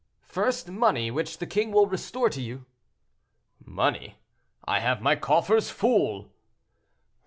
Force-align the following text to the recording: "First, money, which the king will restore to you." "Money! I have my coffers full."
"First, 0.25 0.67
money, 0.67 1.11
which 1.11 1.37
the 1.37 1.45
king 1.45 1.71
will 1.71 1.85
restore 1.85 2.27
to 2.31 2.41
you." 2.41 2.65
"Money! 3.63 4.15
I 4.65 4.79
have 4.79 4.99
my 4.99 5.15
coffers 5.15 5.69
full." 5.69 6.31